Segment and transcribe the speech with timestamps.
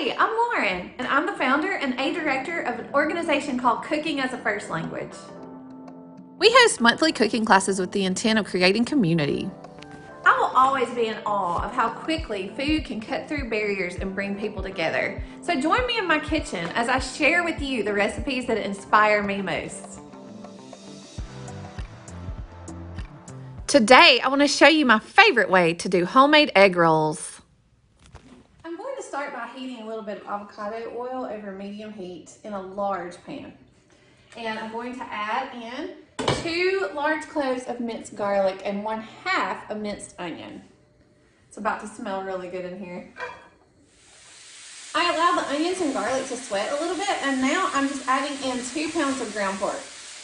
[0.00, 4.18] Hey, I'm Lauren, and I'm the founder and a director of an organization called Cooking
[4.18, 5.12] as a First Language.
[6.38, 9.50] We host monthly cooking classes with the intent of creating community.
[10.24, 14.14] I will always be in awe of how quickly food can cut through barriers and
[14.14, 15.22] bring people together.
[15.42, 19.22] So join me in my kitchen as I share with you the recipes that inspire
[19.22, 20.00] me most.
[23.66, 27.39] Today, I want to show you my favorite way to do homemade egg rolls.
[29.10, 33.16] Start by heating a little bit of avocado oil over medium heat in a large
[33.24, 33.52] pan.
[34.36, 35.96] And I'm going to add in
[36.44, 40.62] two large cloves of minced garlic and one half a minced onion.
[41.48, 43.12] It's about to smell really good in here.
[44.94, 48.06] I allow the onions and garlic to sweat a little bit and now I'm just
[48.06, 49.80] adding in two pounds of ground pork.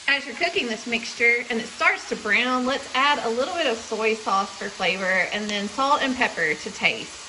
[0.06, 3.66] As you're cooking this mixture and it starts to brown, let's add a little bit
[3.66, 7.25] of soy sauce for flavor and then salt and pepper to taste.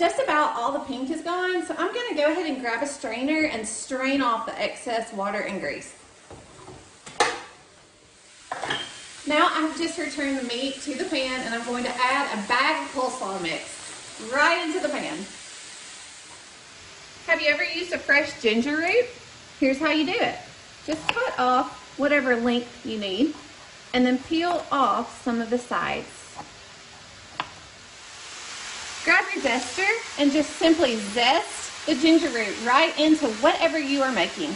[0.00, 2.86] Just about all the pink is gone, so I'm gonna go ahead and grab a
[2.86, 5.94] strainer and strain off the excess water and grease.
[9.26, 12.48] Now I've just returned the meat to the pan and I'm going to add a
[12.48, 15.18] bag of coleslaw mix right into the pan.
[17.26, 19.04] Have you ever used a fresh ginger root?
[19.58, 20.36] Here's how you do it.
[20.86, 23.34] Just cut off whatever length you need
[23.92, 26.29] and then peel off some of the sides.
[29.04, 34.12] Grab your zester and just simply zest the ginger root right into whatever you are
[34.12, 34.54] making.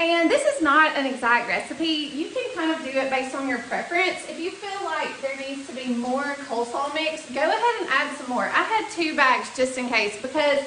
[0.00, 1.84] And this is not an exact recipe.
[1.84, 4.28] You can kind of do it based on your preference.
[4.28, 8.16] If you feel like there needs to be more coleslaw mix, go ahead and add
[8.16, 8.44] some more.
[8.44, 10.60] I had two bags just in case because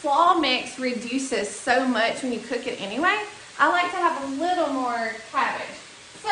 [0.00, 3.20] slaw mix reduces so much when you cook it anyway.
[3.58, 5.66] I like to have a little more cabbage.
[6.22, 6.28] So,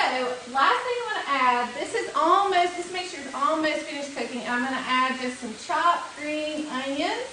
[0.52, 4.42] last thing I'm going to add, this is almost, this mixture is almost finished cooking.
[4.46, 7.26] I'm going to add just some chopped green onions.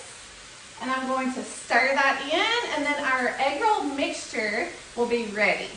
[0.81, 5.25] And I'm going to stir that in, and then our egg roll mixture will be
[5.27, 5.69] ready.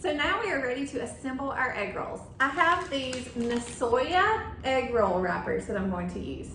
[0.00, 2.20] So now we are ready to assemble our egg rolls.
[2.40, 6.50] I have these Nasoya egg roll wrappers that I'm going to use.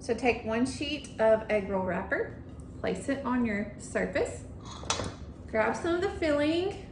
[0.00, 2.34] So take one sheet of egg roll wrapper,
[2.80, 4.44] place it on your surface,
[5.50, 6.86] grab some of the filling,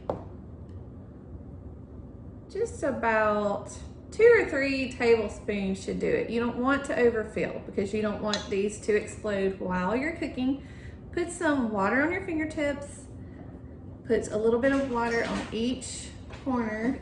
[2.51, 3.71] just about
[4.11, 6.29] two or three tablespoons should do it.
[6.29, 10.65] You don't want to overfill because you don't want these to explode while you're cooking.
[11.13, 13.05] Put some water on your fingertips,
[14.07, 16.09] put a little bit of water on each
[16.43, 16.99] corner.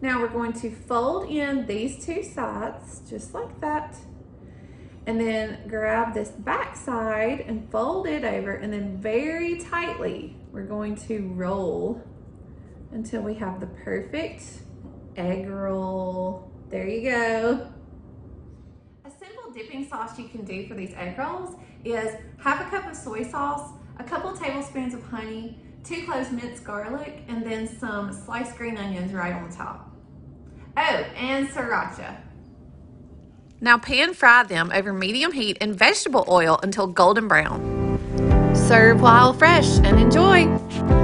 [0.00, 3.94] Now we're going to fold in these two sides just like that
[5.06, 10.64] and then grab this back side and fold it over and then very tightly we're
[10.64, 12.02] going to roll
[12.92, 14.42] until we have the perfect
[15.16, 16.50] egg roll.
[16.70, 17.68] There you go.
[19.04, 22.90] A simple dipping sauce you can do for these egg rolls is half a cup
[22.90, 28.12] of soy sauce, a couple tablespoons of honey, two cloves minced garlic, and then some
[28.12, 29.90] sliced green onions right on the top.
[30.76, 32.16] Oh, and sriracha.
[33.62, 37.60] Now pan fry them over medium heat in vegetable oil until golden brown.
[38.54, 40.99] Serve while fresh and enjoy!